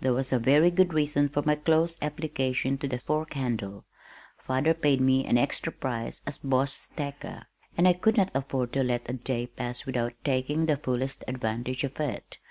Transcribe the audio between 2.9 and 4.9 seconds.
fork handle. Father